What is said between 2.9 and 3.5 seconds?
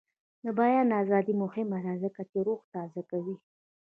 کوي.